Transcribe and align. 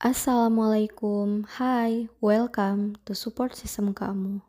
Assalamualaikum, 0.00 1.44
hai, 1.60 2.08
welcome 2.24 2.96
to 3.04 3.12
support 3.12 3.52
system 3.52 3.92
kamu. 3.92 4.40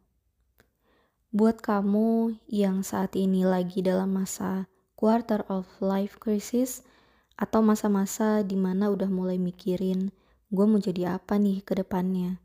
Buat 1.35 1.59
kamu 1.59 2.39
yang 2.47 2.88
saat 2.88 3.20
ini 3.20 3.43
lagi 3.43 3.83
dalam 3.83 4.15
masa 4.15 4.71
quarter 4.95 5.43
of 5.51 5.67
life 5.83 6.15
crisis 6.23 6.87
atau 7.35 7.59
masa-masa 7.59 8.47
di 8.47 8.55
mana 8.55 8.87
udah 8.95 9.11
mulai 9.11 9.35
mikirin 9.35 10.15
gue 10.55 10.63
mau 10.63 10.79
jadi 10.79 11.19
apa 11.19 11.36
nih 11.36 11.59
ke 11.68 11.75
depannya. 11.75 12.39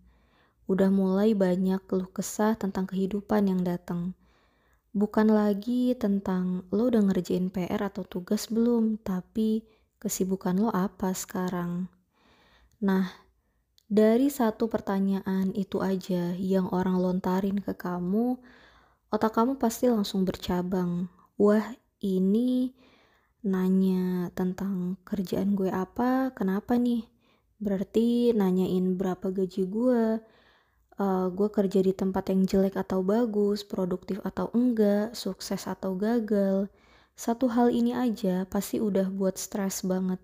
Udah 0.66 0.90
mulai 0.90 1.30
banyak 1.38 1.86
keluh 1.86 2.10
kesah 2.10 2.58
tentang 2.58 2.90
kehidupan 2.90 3.46
yang 3.46 3.62
datang. 3.62 4.18
Bukan 4.90 5.30
lagi 5.30 5.94
tentang 5.94 6.66
lo 6.74 6.90
udah 6.90 7.06
ngerjain 7.06 7.54
PR 7.54 7.86
atau 7.86 8.02
tugas 8.02 8.50
belum, 8.50 8.98
tapi 8.98 9.62
kesibukan 10.02 10.58
lo 10.58 10.74
apa 10.74 11.14
sekarang. 11.14 11.86
Nah, 12.84 13.08
dari 13.88 14.28
satu 14.28 14.68
pertanyaan 14.68 15.54
itu 15.56 15.80
aja 15.80 16.36
yang 16.36 16.68
orang 16.74 17.00
lontarin 17.00 17.56
ke 17.62 17.72
kamu, 17.72 18.36
otak 19.08 19.32
kamu 19.32 19.56
pasti 19.56 19.88
langsung 19.88 20.28
bercabang. 20.28 21.08
Wah, 21.40 21.64
ini 22.04 22.76
nanya 23.46 24.28
tentang 24.36 25.00
kerjaan 25.08 25.56
gue 25.56 25.72
apa, 25.72 26.36
kenapa 26.36 26.76
nih? 26.76 27.08
Berarti 27.56 28.36
nanyain 28.36 28.98
berapa 29.00 29.32
gaji 29.32 29.62
gue, 29.64 30.20
uh, 31.00 31.26
gue 31.32 31.48
kerja 31.48 31.80
di 31.80 31.96
tempat 31.96 32.28
yang 32.28 32.44
jelek 32.44 32.76
atau 32.76 33.00
bagus, 33.00 33.64
produktif 33.64 34.20
atau 34.20 34.52
enggak, 34.52 35.16
sukses 35.16 35.64
atau 35.64 35.96
gagal. 35.96 36.68
Satu 37.16 37.48
hal 37.48 37.72
ini 37.72 37.96
aja 37.96 38.44
pasti 38.44 38.76
udah 38.76 39.08
buat 39.08 39.40
stres 39.40 39.80
banget 39.80 40.20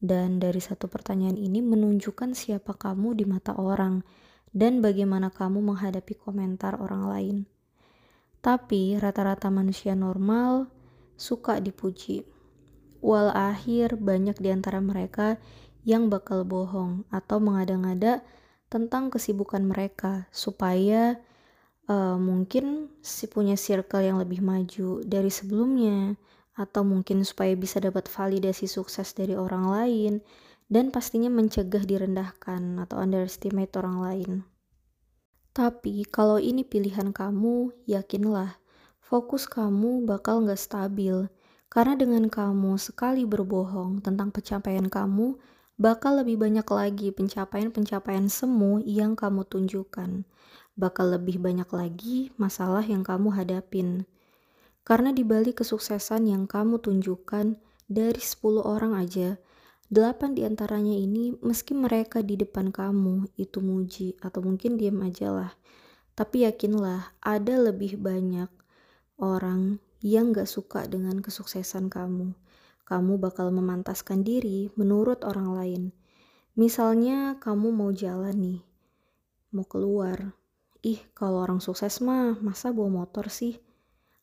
dan 0.00 0.36
dari 0.42 0.60
satu 0.60 0.86
pertanyaan 0.86 1.40
ini 1.40 1.64
menunjukkan 1.64 2.36
siapa 2.36 2.76
kamu 2.76 3.16
di 3.16 3.24
mata 3.24 3.56
orang 3.56 4.04
dan 4.52 4.80
bagaimana 4.80 5.32
kamu 5.32 5.60
menghadapi 5.60 6.16
komentar 6.16 6.80
orang 6.80 7.04
lain. 7.08 7.36
Tapi 8.40 8.96
rata-rata 8.96 9.50
manusia 9.50 9.98
normal 9.98 10.70
suka 11.18 11.58
dipuji. 11.58 12.24
Wal 13.00 13.32
akhir 13.32 14.00
banyak 14.00 14.38
di 14.40 14.48
antara 14.52 14.80
mereka 14.80 15.36
yang 15.86 16.10
bakal 16.10 16.42
bohong 16.42 17.06
atau 17.10 17.38
mengada-ngada 17.38 18.24
tentang 18.66 19.08
kesibukan 19.08 19.62
mereka 19.62 20.26
supaya 20.34 21.20
uh, 21.86 22.18
mungkin 22.18 22.90
si 23.00 23.30
punya 23.30 23.54
circle 23.54 24.02
yang 24.02 24.18
lebih 24.18 24.42
maju 24.42 25.02
dari 25.06 25.30
sebelumnya 25.30 26.18
atau 26.56 26.82
mungkin 26.82 27.20
supaya 27.22 27.52
bisa 27.52 27.76
dapat 27.78 28.08
validasi 28.08 28.64
sukses 28.64 29.12
dari 29.12 29.36
orang 29.36 29.68
lain, 29.68 30.14
dan 30.66 30.90
pastinya 30.90 31.28
mencegah 31.28 31.84
direndahkan 31.84 32.80
atau 32.82 32.96
underestimate 32.98 33.76
orang 33.76 33.96
lain. 34.00 34.32
Tapi 35.52 36.08
kalau 36.08 36.40
ini 36.40 36.64
pilihan 36.64 37.12
kamu, 37.12 37.72
yakinlah, 37.88 38.56
fokus 38.98 39.44
kamu 39.46 40.08
bakal 40.08 40.42
nggak 40.42 40.58
stabil, 40.58 41.28
karena 41.68 41.94
dengan 41.94 42.26
kamu 42.32 42.80
sekali 42.80 43.28
berbohong 43.28 44.00
tentang 44.00 44.32
pencapaian 44.32 44.88
kamu, 44.88 45.36
bakal 45.76 46.24
lebih 46.24 46.40
banyak 46.40 46.66
lagi 46.72 47.08
pencapaian-pencapaian 47.12 48.32
semu 48.32 48.80
yang 48.80 49.12
kamu 49.12 49.44
tunjukkan. 49.44 50.24
Bakal 50.76 51.20
lebih 51.20 51.40
banyak 51.40 51.68
lagi 51.72 52.32
masalah 52.36 52.84
yang 52.84 53.00
kamu 53.00 53.32
hadapin 53.32 54.04
karena 54.86 55.10
di 55.10 55.26
balik 55.26 55.66
kesuksesan 55.66 56.30
yang 56.30 56.46
kamu 56.46 56.78
tunjukkan 56.78 57.58
dari 57.90 58.22
10 58.22 58.62
orang 58.62 58.94
aja, 58.94 59.34
8 59.90 60.38
di 60.38 60.46
antaranya 60.46 60.94
ini 60.94 61.34
meski 61.42 61.74
mereka 61.74 62.22
di 62.22 62.38
depan 62.38 62.70
kamu 62.70 63.34
itu 63.34 63.58
muji 63.58 64.14
atau 64.22 64.46
mungkin 64.46 64.78
diam 64.78 65.02
aja 65.02 65.34
lah. 65.34 65.52
Tapi 66.14 66.46
yakinlah 66.46 67.18
ada 67.18 67.54
lebih 67.58 67.98
banyak 67.98 68.46
orang 69.18 69.82
yang 70.06 70.30
gak 70.30 70.46
suka 70.46 70.86
dengan 70.86 71.18
kesuksesan 71.18 71.90
kamu. 71.90 72.30
Kamu 72.86 73.18
bakal 73.18 73.50
memantaskan 73.50 74.22
diri 74.22 74.70
menurut 74.78 75.26
orang 75.26 75.50
lain. 75.50 75.82
Misalnya 76.54 77.42
kamu 77.42 77.74
mau 77.74 77.90
jalan 77.90 78.38
nih, 78.38 78.60
mau 79.50 79.66
keluar. 79.66 80.30
Ih, 80.86 81.02
kalau 81.10 81.42
orang 81.42 81.58
sukses 81.58 81.98
mah 81.98 82.38
masa 82.38 82.70
bawa 82.70 83.02
motor 83.02 83.26
sih? 83.26 83.65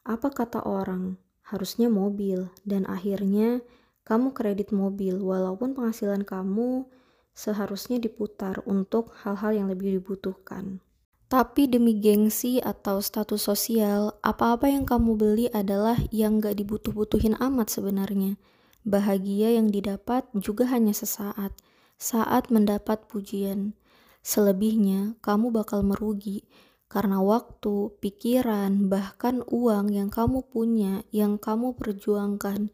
Apa 0.03 0.35
kata 0.35 0.63
orang? 0.67 1.15
Harusnya 1.43 1.87
mobil, 1.87 2.51
dan 2.67 2.83
akhirnya 2.87 3.63
kamu 4.03 4.35
kredit 4.35 4.75
mobil, 4.75 5.15
walaupun 5.19 5.71
penghasilan 5.71 6.27
kamu 6.27 6.87
seharusnya 7.31 7.97
diputar 8.03 8.59
untuk 8.67 9.15
hal-hal 9.23 9.55
yang 9.55 9.67
lebih 9.71 9.99
dibutuhkan. 9.99 10.83
Tapi 11.31 11.65
demi 11.65 11.97
gengsi 11.97 12.61
atau 12.61 13.01
status 13.01 13.41
sosial, 13.41 14.13
apa-apa 14.21 14.69
yang 14.69 14.85
kamu 14.85 15.17
beli 15.17 15.45
adalah 15.49 15.97
yang 16.13 16.37
gak 16.37 16.61
dibutuh-butuhin 16.61 17.39
amat 17.41 17.73
sebenarnya. 17.73 18.37
Bahagia 18.85 19.55
yang 19.55 19.71
didapat 19.71 20.29
juga 20.37 20.69
hanya 20.69 20.93
sesaat, 20.93 21.55
saat 21.97 22.53
mendapat 22.53 23.09
pujian. 23.09 23.73
Selebihnya, 24.21 25.17
kamu 25.25 25.49
bakal 25.49 25.81
merugi 25.81 26.45
karena 26.93 27.17
waktu, 27.25 27.89
pikiran, 27.97 28.85
bahkan 28.85 29.41
uang 29.49 29.89
yang 29.89 30.13
kamu 30.13 30.45
punya, 30.45 31.01
yang 31.09 31.41
kamu 31.41 31.73
perjuangkan, 31.73 32.69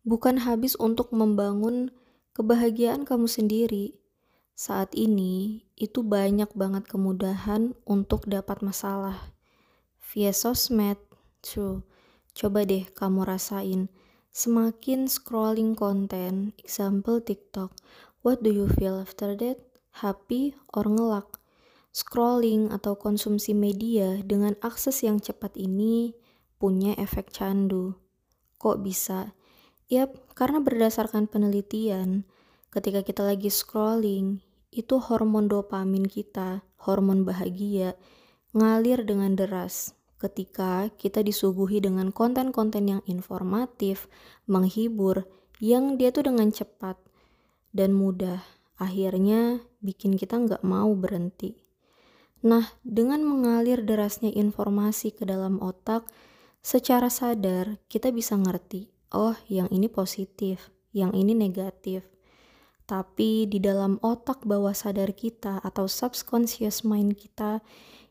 bukan 0.00 0.36
habis 0.48 0.80
untuk 0.80 1.12
membangun 1.12 1.92
kebahagiaan 2.32 3.04
kamu 3.04 3.28
sendiri. 3.28 4.00
Saat 4.56 4.96
ini, 4.96 5.68
itu 5.76 6.00
banyak 6.00 6.48
banget 6.56 6.88
kemudahan 6.88 7.76
untuk 7.84 8.24
dapat 8.24 8.64
masalah. 8.64 9.36
Via 10.08 10.32
sosmed, 10.32 10.96
true. 11.44 11.84
Coba 12.32 12.64
deh 12.64 12.88
kamu 12.96 13.28
rasain. 13.28 13.92
Semakin 14.32 15.04
scrolling 15.04 15.76
konten, 15.76 16.56
example 16.56 17.20
TikTok, 17.20 17.76
what 18.24 18.40
do 18.40 18.48
you 18.48 18.72
feel 18.72 18.96
after 18.96 19.36
that? 19.36 19.60
Happy 20.00 20.56
or 20.72 20.88
ngelak? 20.88 21.39
Scrolling 21.90 22.70
atau 22.70 22.94
konsumsi 22.94 23.50
media 23.50 24.22
dengan 24.22 24.54
akses 24.62 25.02
yang 25.02 25.18
cepat 25.18 25.58
ini 25.58 26.14
punya 26.62 26.94
efek 26.94 27.34
candu. 27.34 27.98
Kok 28.62 28.78
bisa? 28.78 29.34
Yap, 29.90 30.14
karena 30.38 30.62
berdasarkan 30.62 31.26
penelitian, 31.26 32.22
ketika 32.70 33.02
kita 33.02 33.26
lagi 33.26 33.50
scrolling, 33.50 34.38
itu 34.70 35.02
hormon 35.02 35.50
dopamin 35.50 36.06
kita, 36.06 36.62
hormon 36.78 37.26
bahagia, 37.26 37.98
ngalir 38.54 39.02
dengan 39.02 39.34
deras 39.34 39.98
ketika 40.20 40.92
kita 41.00 41.24
disuguhi 41.24 41.80
dengan 41.80 42.12
konten-konten 42.12 42.86
yang 42.86 43.02
informatif, 43.08 44.06
menghibur, 44.44 45.24
yang 45.64 45.96
dia 45.96 46.12
tuh 46.12 46.28
dengan 46.28 46.52
cepat 46.52 47.00
dan 47.72 47.96
mudah, 47.96 48.44
akhirnya 48.76 49.64
bikin 49.80 50.20
kita 50.20 50.36
nggak 50.36 50.60
mau 50.60 50.92
berhenti. 50.92 51.69
Nah, 52.40 52.72
dengan 52.80 53.20
mengalir 53.20 53.84
derasnya 53.84 54.32
informasi 54.32 55.12
ke 55.12 55.28
dalam 55.28 55.60
otak, 55.60 56.08
secara 56.64 57.12
sadar 57.12 57.76
kita 57.92 58.08
bisa 58.08 58.32
ngerti, 58.32 58.88
oh 59.12 59.36
yang 59.44 59.68
ini 59.68 59.92
positif, 59.92 60.72
yang 60.96 61.12
ini 61.12 61.36
negatif. 61.36 62.08
Tapi 62.88 63.44
di 63.44 63.60
dalam 63.60 64.00
otak 64.00 64.48
bawah 64.48 64.72
sadar 64.72 65.12
kita 65.12 65.60
atau 65.60 65.84
subconscious 65.84 66.80
mind 66.80 67.20
kita, 67.20 67.60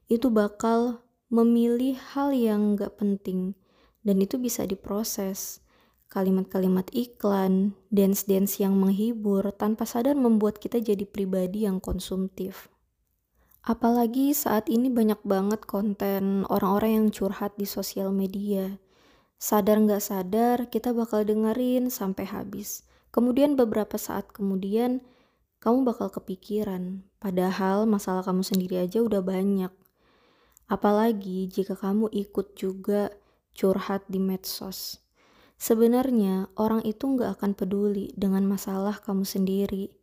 itu 0.05 0.29
bakal 0.29 1.01
memilih 1.33 1.97
hal 2.13 2.29
yang 2.29 2.77
gak 2.77 3.01
penting, 3.01 3.57
dan 4.05 4.21
itu 4.21 4.37
bisa 4.37 4.61
diproses. 4.69 5.65
Kalimat-kalimat 6.09 6.89
iklan, 6.93 7.77
dance-dance 7.93 8.61
yang 8.61 8.77
menghibur, 8.77 9.45
tanpa 9.57 9.85
sadar 9.89 10.17
membuat 10.17 10.57
kita 10.57 10.81
jadi 10.81 11.05
pribadi 11.05 11.65
yang 11.69 11.77
konsumtif. 11.77 12.69
Apalagi 13.59 14.31
saat 14.31 14.71
ini 14.71 14.87
banyak 14.87 15.19
banget 15.27 15.67
konten 15.67 16.47
orang-orang 16.47 16.91
yang 16.95 17.07
curhat 17.11 17.51
di 17.59 17.67
sosial 17.67 18.09
media. 18.15 18.79
Sadar 19.35 19.83
nggak 19.83 20.03
sadar, 20.03 20.57
kita 20.71 20.95
bakal 20.95 21.27
dengerin 21.27 21.91
sampai 21.91 22.23
habis. 22.27 22.87
Kemudian 23.11 23.59
beberapa 23.59 23.99
saat 23.99 24.31
kemudian, 24.31 25.03
kamu 25.59 25.83
bakal 25.83 26.07
kepikiran. 26.07 27.03
Padahal 27.19 27.83
masalah 27.83 28.23
kamu 28.23 28.47
sendiri 28.47 28.79
aja 28.79 29.03
udah 29.03 29.19
banyak. 29.19 29.71
Apalagi 30.71 31.51
jika 31.51 31.75
kamu 31.75 32.07
ikut 32.15 32.55
juga 32.55 33.11
curhat 33.57 34.07
di 34.07 34.23
medsos. 34.23 35.03
Sebenarnya 35.59 36.47
orang 36.55 36.79
itu 36.87 37.03
nggak 37.03 37.35
akan 37.35 37.51
peduli 37.51 38.15
dengan 38.15 38.47
masalah 38.47 39.03
kamu 39.03 39.27
sendiri 39.27 39.98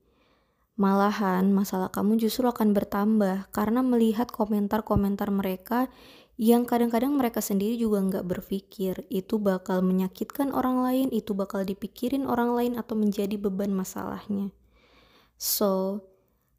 Malahan, 0.77 1.57
masalah 1.57 1.89
kamu 1.89 2.21
justru 2.21 2.45
akan 2.45 2.77
bertambah 2.77 3.49
karena 3.49 3.81
melihat 3.81 4.29
komentar-komentar 4.29 5.33
mereka 5.33 5.89
yang 6.37 6.69
kadang-kadang 6.69 7.17
mereka 7.17 7.41
sendiri 7.41 7.81
juga 7.81 8.05
nggak 8.05 8.29
berpikir 8.29 9.09
itu 9.09 9.41
bakal 9.41 9.81
menyakitkan 9.81 10.53
orang 10.53 10.85
lain, 10.85 11.09
itu 11.09 11.33
bakal 11.33 11.65
dipikirin 11.65 12.29
orang 12.29 12.53
lain 12.53 12.73
atau 12.77 12.93
menjadi 12.93 13.41
beban 13.41 13.73
masalahnya. 13.73 14.53
So, 15.41 16.05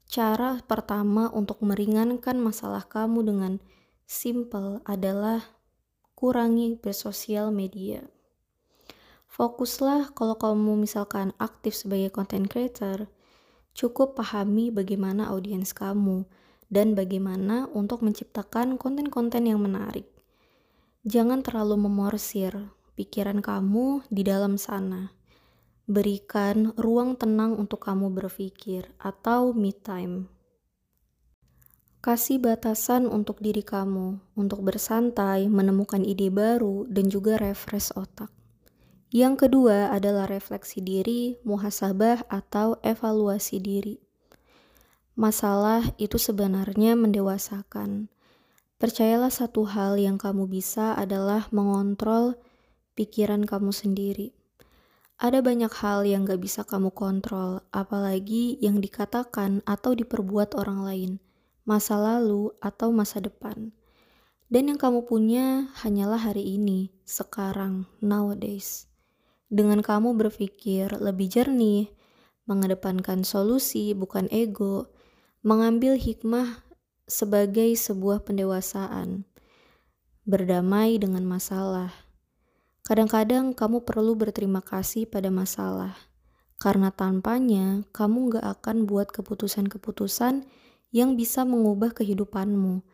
cara 0.09 0.65
pertama 0.65 1.29
untuk 1.29 1.61
meringankan 1.61 2.41
masalah 2.41 2.89
kamu 2.89 3.21
dengan 3.21 3.53
simple 4.09 4.81
adalah 4.89 5.45
kurangi 6.17 6.73
bersosial 6.81 7.53
media. 7.53 8.01
Fokuslah 9.29 10.17
kalau 10.17 10.41
kamu 10.41 10.89
misalkan 10.89 11.37
aktif 11.37 11.77
sebagai 11.77 12.09
content 12.09 12.49
creator, 12.49 13.05
cukup 13.77 14.17
pahami 14.17 14.73
bagaimana 14.73 15.29
audiens 15.29 15.69
kamu 15.69 16.25
dan 16.73 16.97
bagaimana 16.97 17.69
untuk 17.77 18.01
menciptakan 18.01 18.81
konten-konten 18.81 19.45
yang 19.45 19.61
menarik. 19.61 20.09
Jangan 21.05 21.45
terlalu 21.45 21.85
memorsir 21.85 22.57
pikiran 22.97 23.37
kamu 23.39 24.01
di 24.09 24.25
dalam 24.25 24.57
sana. 24.57 25.13
Berikan 25.85 26.73
ruang 26.75 27.15
tenang 27.15 27.55
untuk 27.55 27.85
kamu 27.85 28.11
berpikir 28.11 28.89
atau 28.97 29.53
me 29.53 29.71
time. 29.71 30.27
Kasih 32.03 32.41
batasan 32.41 33.07
untuk 33.07 33.39
diri 33.39 33.61
kamu, 33.63 34.19
untuk 34.35 34.65
bersantai, 34.65 35.47
menemukan 35.47 36.03
ide 36.03 36.27
baru, 36.27 36.83
dan 36.89 37.07
juga 37.07 37.39
refresh 37.39 37.95
otak. 37.95 38.36
Yang 39.07 39.47
kedua 39.47 39.95
adalah 39.95 40.27
refleksi 40.27 40.83
diri, 40.83 41.39
muhasabah, 41.47 42.27
atau 42.27 42.75
evaluasi 42.83 43.63
diri. 43.63 43.95
Masalah 45.15 45.95
itu 45.95 46.19
sebenarnya 46.19 46.99
mendewasakan. 46.99 48.11
Percayalah 48.77 49.31
satu 49.31 49.63
hal 49.63 49.95
yang 49.95 50.19
kamu 50.19 50.45
bisa 50.51 50.93
adalah 50.93 51.47
mengontrol 51.55 52.35
pikiran 52.99 53.47
kamu 53.47 53.71
sendiri. 53.71 54.35
Ada 55.17 55.41
banyak 55.41 55.73
hal 55.73 56.05
yang 56.05 56.27
gak 56.27 56.43
bisa 56.43 56.61
kamu 56.61 56.93
kontrol, 56.93 57.65
apalagi 57.73 58.59
yang 58.61 58.83
dikatakan 58.83 59.65
atau 59.65 59.97
diperbuat 59.97 60.53
orang 60.53 60.85
lain, 60.85 61.11
masa 61.65 61.97
lalu 61.97 62.53
atau 62.61 62.93
masa 62.93 63.17
depan. 63.23 63.73
Dan 64.51 64.69
yang 64.69 64.77
kamu 64.77 65.07
punya 65.09 65.73
hanyalah 65.81 66.21
hari 66.21 66.59
ini, 66.59 66.93
sekarang, 67.07 67.89
nowadays. 68.03 68.86
Dengan 69.47 69.79
kamu 69.79 70.15
berpikir 70.19 70.91
lebih 70.99 71.31
jernih, 71.31 71.87
mengedepankan 72.47 73.23
solusi 73.23 73.95
bukan 73.95 74.27
ego, 74.31 74.91
mengambil 75.43 75.95
hikmah 75.95 76.63
sebagai 77.07 77.71
sebuah 77.79 78.27
pendewasaan, 78.27 79.23
berdamai 80.27 80.99
dengan 80.99 81.23
masalah 81.23 82.07
Kadang-kadang 82.87 83.51
kamu 83.51 83.83
perlu 83.83 84.15
berterima 84.15 84.63
kasih 84.63 85.11
pada 85.11 85.27
masalah, 85.27 85.91
karena 86.55 86.87
tanpanya 86.87 87.83
kamu 87.91 88.39
gak 88.39 88.63
akan 88.63 88.87
buat 88.87 89.11
keputusan-keputusan 89.11 90.47
yang 90.95 91.19
bisa 91.19 91.43
mengubah 91.43 91.91
kehidupanmu. 91.91 92.87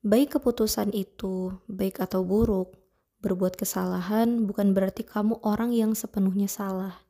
Baik 0.00 0.40
keputusan 0.40 0.96
itu, 0.96 1.52
baik 1.68 2.00
atau 2.00 2.24
buruk, 2.24 2.77
berbuat 3.18 3.58
kesalahan 3.58 4.46
bukan 4.46 4.74
berarti 4.74 5.02
kamu 5.02 5.42
orang 5.42 5.74
yang 5.74 5.92
sepenuhnya 5.98 6.46
salah. 6.46 7.02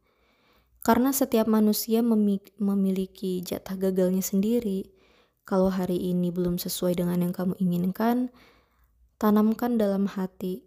Karena 0.81 1.13
setiap 1.13 1.51
manusia 1.51 2.01
memiliki 2.01 3.45
jatah 3.45 3.77
gagalnya 3.77 4.25
sendiri. 4.25 4.89
Kalau 5.45 5.69
hari 5.69 6.01
ini 6.01 6.33
belum 6.33 6.57
sesuai 6.57 6.97
dengan 6.97 7.25
yang 7.25 7.35
kamu 7.37 7.57
inginkan, 7.61 8.33
tanamkan 9.17 9.77
dalam 9.77 10.09
hati 10.09 10.65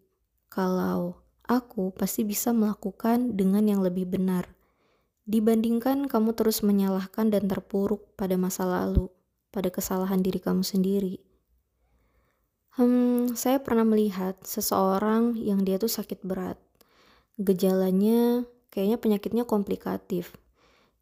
kalau 0.51 1.21
aku 1.47 1.95
pasti 1.95 2.27
bisa 2.27 2.51
melakukan 2.51 3.37
dengan 3.37 3.65
yang 3.65 3.81
lebih 3.81 4.09
benar. 4.09 4.51
Dibandingkan 5.25 6.09
kamu 6.09 6.33
terus 6.33 6.65
menyalahkan 6.65 7.29
dan 7.29 7.45
terpuruk 7.47 8.17
pada 8.17 8.35
masa 8.35 8.65
lalu, 8.67 9.07
pada 9.53 9.69
kesalahan 9.69 10.19
diri 10.19 10.41
kamu 10.41 10.65
sendiri. 10.65 11.30
Hmm, 12.71 13.35
saya 13.35 13.59
pernah 13.59 13.83
melihat 13.83 14.39
seseorang 14.47 15.35
yang 15.35 15.67
dia 15.67 15.75
tuh 15.75 15.91
sakit 15.91 16.23
berat. 16.23 16.55
Gejalanya 17.35 18.47
kayaknya 18.71 18.95
penyakitnya 18.95 19.43
komplikatif. 19.43 20.39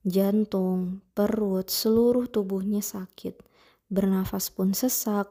Jantung, 0.01 1.05
perut, 1.13 1.69
seluruh 1.69 2.25
tubuhnya 2.25 2.81
sakit. 2.81 3.37
Bernafas 3.85 4.49
pun 4.49 4.73
sesak, 4.73 5.29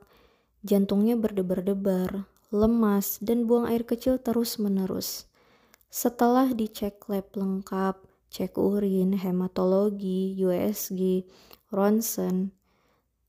jantungnya 0.62 1.18
berdebar-debar, 1.18 2.30
lemas, 2.54 3.18
dan 3.18 3.50
buang 3.50 3.66
air 3.66 3.82
kecil 3.82 4.22
terus-menerus. 4.22 5.26
Setelah 5.90 6.54
dicek 6.54 7.02
lab 7.10 7.34
lengkap, 7.34 7.98
cek 8.30 8.54
urin, 8.54 9.16
hematologi, 9.16 10.38
USG, 10.38 11.26
ronsen, 11.74 12.54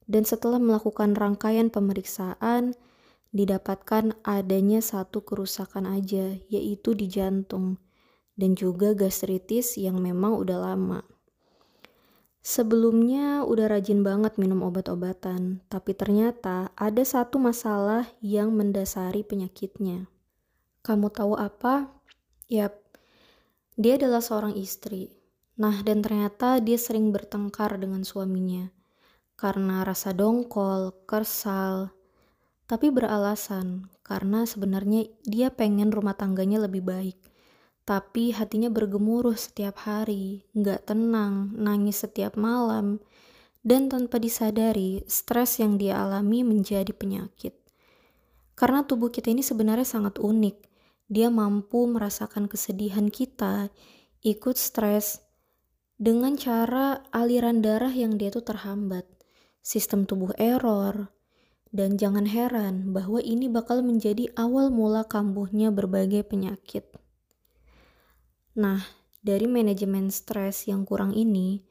dan 0.05 0.23
setelah 0.29 0.61
melakukan 0.61 1.15
rangkaian 1.17 1.71
pemeriksaan, 1.71 2.77
didapatkan 3.29 4.17
adanya 4.25 4.81
satu 4.81 5.21
kerusakan 5.21 5.85
aja, 5.85 6.37
yaitu 6.49 6.97
di 6.97 7.05
jantung, 7.05 7.77
dan 8.39 8.55
juga 8.57 8.97
gastritis 8.97 9.77
yang 9.77 10.01
memang 10.01 10.37
udah 10.37 10.73
lama. 10.73 11.01
Sebelumnya 12.39 13.43
udah 13.43 13.67
rajin 13.67 14.01
banget 14.01 14.39
minum 14.39 14.63
obat-obatan, 14.65 15.61
tapi 15.69 15.93
ternyata 15.93 16.71
ada 16.73 17.03
satu 17.03 17.37
masalah 17.37 18.07
yang 18.23 18.55
mendasari 18.55 19.21
penyakitnya. 19.21 20.07
Kamu 20.81 21.11
tahu 21.11 21.35
apa? 21.35 21.91
Yap, 22.47 22.79
dia 23.75 23.99
adalah 23.99 24.23
seorang 24.23 24.55
istri. 24.57 25.13
Nah, 25.59 25.83
dan 25.83 25.99
ternyata 25.99 26.63
dia 26.63 26.79
sering 26.79 27.11
bertengkar 27.11 27.75
dengan 27.75 28.07
suaminya 28.07 28.71
karena 29.39 29.87
rasa 29.87 30.11
dongkol, 30.11 30.91
kersal, 31.07 31.95
tapi 32.69 32.93
beralasan 32.93 33.89
karena 34.05 34.45
sebenarnya 34.45 35.09
dia 35.25 35.49
pengen 35.49 35.89
rumah 35.89 36.13
tangganya 36.13 36.61
lebih 36.69 36.85
baik. 36.85 37.17
Tapi 37.81 38.29
hatinya 38.29 38.69
bergemuruh 38.69 39.33
setiap 39.33 39.81
hari, 39.89 40.45
nggak 40.53 40.93
tenang, 40.93 41.49
nangis 41.57 42.05
setiap 42.05 42.37
malam, 42.37 43.01
dan 43.65 43.89
tanpa 43.89 44.21
disadari, 44.21 45.01
stres 45.09 45.57
yang 45.57 45.81
dia 45.81 45.97
alami 45.97 46.45
menjadi 46.45 46.93
penyakit. 46.93 47.57
Karena 48.53 48.85
tubuh 48.85 49.09
kita 49.09 49.33
ini 49.33 49.41
sebenarnya 49.41 49.89
sangat 49.89 50.21
unik, 50.21 50.57
dia 51.09 51.33
mampu 51.33 51.89
merasakan 51.89 52.45
kesedihan 52.45 53.09
kita, 53.09 53.73
ikut 54.21 54.53
stres, 54.61 55.25
dengan 55.97 56.37
cara 56.37 57.01
aliran 57.09 57.65
darah 57.65 57.89
yang 57.89 58.21
dia 58.21 58.29
tuh 58.29 58.45
terhambat, 58.45 59.09
sistem 59.65 60.05
tubuh 60.05 60.29
error, 60.37 61.09
dan 61.69 62.01
jangan 62.01 62.25
heran 62.25 62.89
bahwa 62.93 63.21
ini 63.21 63.45
bakal 63.45 63.85
menjadi 63.85 64.29
awal 64.33 64.73
mula 64.73 65.05
kambuhnya 65.05 65.69
berbagai 65.69 66.25
penyakit. 66.25 66.89
Nah, 68.57 68.81
dari 69.21 69.45
manajemen 69.45 70.09
stres 70.09 70.65
yang 70.65 70.83
kurang 70.83 71.13
ini, 71.13 71.61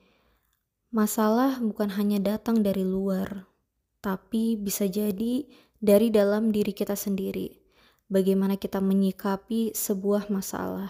masalah 0.95 1.59
bukan 1.59 1.91
hanya 1.99 2.23
datang 2.23 2.63
dari 2.63 2.87
luar, 2.87 3.51
tapi 3.99 4.55
bisa 4.55 4.87
jadi 4.87 5.43
dari 5.83 6.09
dalam 6.15 6.55
diri 6.55 6.71
kita 6.71 6.95
sendiri. 6.95 7.59
Bagaimana 8.09 8.57
kita 8.57 8.81
menyikapi 8.81 9.77
sebuah 9.77 10.33
masalah. 10.33 10.89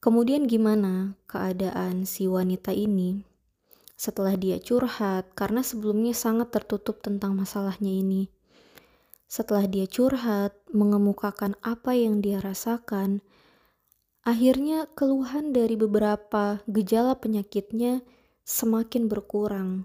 Kemudian 0.00 0.48
gimana 0.48 1.14
keadaan 1.28 2.08
si 2.08 2.24
wanita 2.24 2.72
ini 2.72 3.31
setelah 4.02 4.34
dia 4.34 4.58
curhat 4.58 5.30
karena 5.38 5.62
sebelumnya 5.62 6.10
sangat 6.10 6.50
tertutup 6.50 6.98
tentang 6.98 7.38
masalahnya 7.38 7.94
ini. 8.02 8.26
Setelah 9.30 9.70
dia 9.70 9.86
curhat, 9.86 10.58
mengemukakan 10.74 11.54
apa 11.62 11.94
yang 11.94 12.18
dia 12.18 12.42
rasakan, 12.42 13.22
Akhirnya 14.22 14.86
keluhan 14.94 15.50
dari 15.50 15.74
beberapa 15.74 16.62
gejala 16.70 17.18
penyakitnya 17.18 18.06
semakin 18.46 19.10
berkurang. 19.10 19.82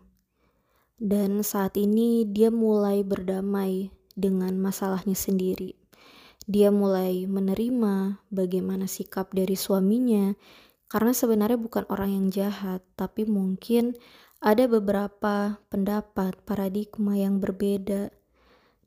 Dan 1.01 1.41
saat 1.41 1.73
ini 1.73 2.21
dia 2.21 2.53
mulai 2.53 3.01
berdamai 3.01 3.89
dengan 4.13 4.53
masalahnya 4.61 5.17
sendiri. 5.17 5.73
Dia 6.45 6.69
mulai 6.69 7.25
menerima 7.25 8.21
bagaimana 8.29 8.85
sikap 8.85 9.33
dari 9.33 9.57
suaminya 9.57 10.37
karena 10.87 11.11
sebenarnya 11.11 11.59
bukan 11.59 11.83
orang 11.91 12.15
yang 12.15 12.27
jahat, 12.31 12.83
tapi 12.95 13.27
mungkin 13.27 13.95
ada 14.39 14.65
beberapa 14.69 15.59
pendapat, 15.67 16.39
paradigma 16.47 17.19
yang 17.19 17.43
berbeda 17.43 18.11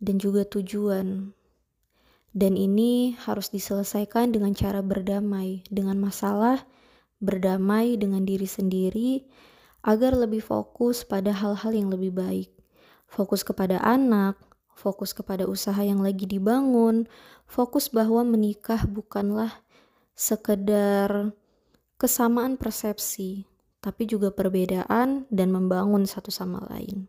dan 0.01 0.17
juga 0.17 0.49
tujuan 0.49 1.37
dan 2.31 2.55
ini 2.55 3.19
harus 3.27 3.51
diselesaikan 3.51 4.31
dengan 4.31 4.55
cara 4.55 4.87
berdamai 4.87 5.67
dengan 5.67 5.99
masalah, 5.99 6.63
berdamai 7.19 7.99
dengan 7.99 8.23
diri 8.23 8.47
sendiri, 8.47 9.27
agar 9.83 10.15
lebih 10.15 10.39
fokus 10.39 11.03
pada 11.03 11.35
hal-hal 11.35 11.75
yang 11.75 11.91
lebih 11.91 12.15
baik. 12.15 12.51
Fokus 13.11 13.43
kepada 13.43 13.83
anak, 13.83 14.39
fokus 14.79 15.11
kepada 15.11 15.51
usaha 15.51 15.83
yang 15.83 15.99
lagi 15.99 16.23
dibangun, 16.23 17.11
fokus 17.51 17.91
bahwa 17.91 18.23
menikah 18.23 18.87
bukanlah 18.87 19.51
sekedar 20.15 21.35
kesamaan 22.01 22.57
persepsi, 22.57 23.45
tapi 23.85 24.09
juga 24.09 24.33
perbedaan 24.33 25.29
dan 25.29 25.49
membangun 25.53 26.09
satu 26.09 26.33
sama 26.33 26.65
lain. 26.73 27.05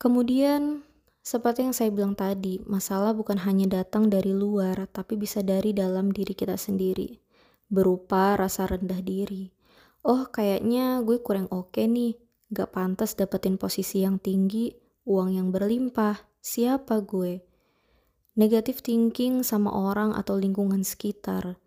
Kemudian, 0.00 0.88
seperti 1.20 1.68
yang 1.68 1.76
saya 1.76 1.92
bilang 1.92 2.16
tadi, 2.16 2.64
masalah 2.64 3.12
bukan 3.12 3.36
hanya 3.44 3.84
datang 3.84 4.08
dari 4.08 4.32
luar, 4.32 4.88
tapi 4.88 5.20
bisa 5.20 5.44
dari 5.44 5.76
dalam 5.76 6.08
diri 6.08 6.32
kita 6.32 6.56
sendiri, 6.56 7.20
berupa 7.68 8.40
rasa 8.40 8.64
rendah 8.64 9.04
diri. 9.04 9.52
Oh, 10.00 10.24
kayaknya 10.32 11.04
gue 11.04 11.20
kurang 11.20 11.52
oke 11.52 11.84
nih, 11.84 12.16
gak 12.48 12.72
pantas 12.72 13.12
dapetin 13.20 13.60
posisi 13.60 14.00
yang 14.00 14.16
tinggi, 14.16 14.72
uang 15.04 15.36
yang 15.36 15.52
berlimpah, 15.52 16.16
siapa 16.40 17.04
gue? 17.04 17.44
Negatif 18.40 18.80
thinking 18.80 19.44
sama 19.44 19.68
orang 19.68 20.16
atau 20.16 20.40
lingkungan 20.40 20.80
sekitar, 20.80 21.60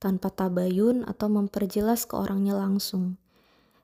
tanpa 0.00 0.32
tabayun 0.32 1.04
atau 1.04 1.28
memperjelas 1.28 2.08
ke 2.08 2.16
orangnya 2.16 2.56
langsung. 2.56 3.20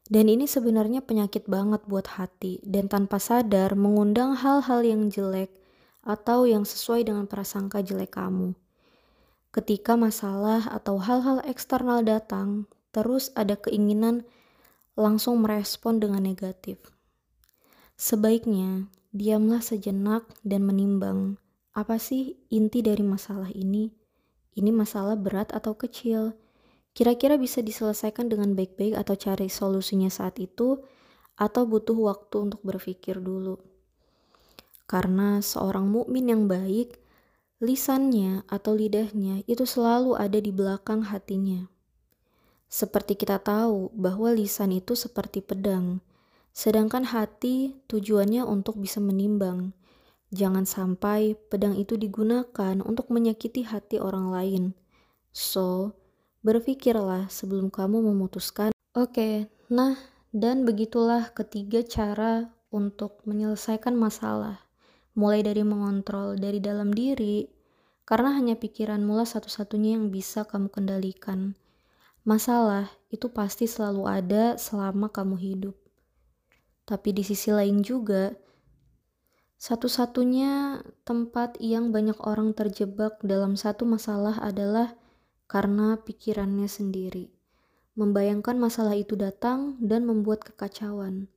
Dan 0.08 0.32
ini 0.32 0.49
sebenarnya 0.49 1.04
penyakit 1.04 1.44
banget 1.50 1.85
buat 1.85 2.18
hati 2.18 2.62
dan 2.64 2.88
tanpa 2.88 3.20
sadar 3.20 3.76
mengundang 3.76 4.35
hal-hal 4.38 4.80
yang 4.80 5.12
jelek 5.12 5.52
atau 6.06 6.49
yang 6.49 6.64
sesuai 6.64 7.04
dengan 7.04 7.28
prasangka 7.28 7.85
jelek 7.85 8.16
kamu. 8.16 8.56
Ketika 9.52 9.99
masalah 9.99 10.64
atau 10.70 10.96
hal-hal 11.02 11.42
eksternal 11.44 12.06
datang, 12.06 12.70
terus 12.94 13.35
ada 13.37 13.58
keinginan 13.58 14.25
langsung 14.96 15.44
merespon 15.44 16.00
dengan 16.00 16.25
negatif. 16.25 16.80
Sebaiknya 17.99 18.88
diamlah 19.12 19.61
sejenak 19.61 20.25
dan 20.46 20.64
menimbang 20.64 21.37
apa 21.76 22.00
sih 22.00 22.40
inti 22.49 22.80
dari 22.80 23.04
masalah 23.04 23.52
ini? 23.52 24.06
Ini 24.57 24.73
masalah 24.73 25.21
berat 25.21 25.53
atau 25.53 25.77
kecil? 25.77 26.33
Kira-kira 26.97 27.37
bisa 27.37 27.61
diselesaikan 27.61 28.33
dengan 28.33 28.57
baik-baik 28.57 28.97
atau 28.97 29.13
cari 29.13 29.53
solusinya 29.53 30.09
saat 30.09 30.41
itu 30.41 30.81
atau 31.37 31.69
butuh 31.69 31.93
waktu 31.93 32.49
untuk 32.49 32.65
berpikir 32.65 33.21
dulu. 33.21 33.61
Karena 34.89 35.45
seorang 35.45 35.85
mukmin 35.85 36.33
yang 36.33 36.49
baik, 36.49 36.97
lisannya 37.61 38.49
atau 38.49 38.73
lidahnya 38.73 39.45
itu 39.45 39.69
selalu 39.69 40.17
ada 40.17 40.41
di 40.41 40.49
belakang 40.49 41.05
hatinya. 41.05 41.69
Seperti 42.73 43.13
kita 43.13 43.45
tahu 43.45 43.93
bahwa 43.93 44.33
lisan 44.33 44.73
itu 44.73 44.97
seperti 44.97 45.45
pedang, 45.45 46.01
sedangkan 46.57 47.13
hati 47.13 47.77
tujuannya 47.93 48.41
untuk 48.41 48.81
bisa 48.81 49.05
menimbang. 49.05 49.77
Jangan 50.37 50.69
sampai 50.69 51.33
pedang 51.49 51.81
itu 51.81 51.97
digunakan 51.97 52.76
untuk 52.85 53.09
menyakiti 53.09 53.64
hati 53.64 53.97
orang 53.97 54.28
lain. 54.28 54.64
So, 55.33 55.97
Berpikirlah 56.47 57.26
sebelum 57.26 57.75
kamu 57.75 58.07
memutuskan. 58.07 58.71
Oke, 58.95 59.50
nah, 59.66 59.99
dan 60.31 60.62
begitulah 60.62 61.35
ketiga 61.35 61.83
cara 61.83 62.55
untuk 62.71 63.19
menyelesaikan 63.26 63.99
masalah. 63.99 64.62
Mulai 65.19 65.43
dari 65.43 65.66
mengontrol 65.66 66.38
dari 66.38 66.62
dalam 66.62 66.95
diri, 66.95 67.50
karena 68.07 68.38
hanya 68.38 68.55
pikiran 68.55 69.02
mula 69.02 69.26
satu-satunya 69.26 69.99
yang 69.99 70.14
bisa 70.14 70.47
kamu 70.47 70.71
kendalikan. 70.71 71.59
Masalah 72.23 72.95
itu 73.11 73.26
pasti 73.26 73.66
selalu 73.66 74.07
ada 74.07 74.55
selama 74.55 75.11
kamu 75.11 75.43
hidup. 75.43 75.75
Tapi 76.87 77.11
di 77.11 77.26
sisi 77.26 77.50
lain 77.50 77.83
juga, 77.83 78.31
satu-satunya 79.57 80.85
tempat 81.09 81.57
yang 81.65 81.89
banyak 81.89 82.21
orang 82.29 82.53
terjebak 82.53 83.17
dalam 83.25 83.57
satu 83.57 83.89
masalah 83.89 84.37
adalah 84.45 84.93
karena 85.49 85.97
pikirannya 85.97 86.69
sendiri. 86.69 87.33
Membayangkan 87.97 88.61
masalah 88.61 88.93
itu 88.93 89.17
datang 89.17 89.81
dan 89.81 90.05
membuat 90.05 90.45
kekacauan. 90.45 91.33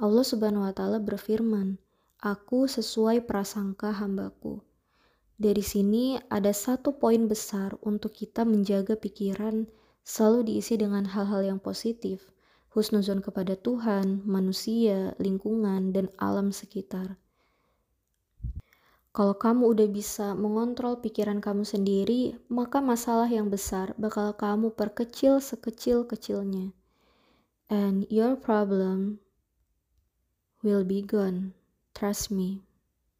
Allah 0.00 0.24
Subhanahu 0.24 0.64
wa 0.64 0.72
taala 0.72 0.96
berfirman, 1.02 1.76
"Aku 2.24 2.64
sesuai 2.64 3.28
prasangka 3.28 3.92
hambaku." 3.92 4.64
Dari 5.36 5.60
sini 5.60 6.16
ada 6.32 6.50
satu 6.50 6.96
poin 6.96 7.28
besar 7.28 7.76
untuk 7.84 8.16
kita 8.16 8.48
menjaga 8.48 8.96
pikiran 8.96 9.68
selalu 10.00 10.48
diisi 10.48 10.80
dengan 10.80 11.04
hal-hal 11.04 11.44
yang 11.44 11.60
positif, 11.60 12.32
husnuzon 12.72 13.24
kepada 13.24 13.56
Tuhan, 13.56 14.22
manusia, 14.28 15.16
lingkungan, 15.16 15.90
dan 15.90 16.12
alam 16.20 16.52
sekitar. 16.52 17.16
Kalau 19.18 19.34
kamu 19.34 19.74
udah 19.74 19.88
bisa 19.90 20.36
mengontrol 20.36 21.02
pikiran 21.02 21.42
kamu 21.42 21.66
sendiri, 21.66 22.38
maka 22.46 22.78
masalah 22.78 23.26
yang 23.26 23.50
besar 23.50 23.90
bakal 23.98 24.30
kamu 24.36 24.70
perkecil 24.76 25.42
sekecil-kecilnya. 25.42 26.70
And 27.66 28.06
your 28.12 28.38
problem 28.38 29.18
will 30.62 30.86
be 30.86 31.02
gone. 31.02 31.58
Trust 31.98 32.30
me. 32.30 32.67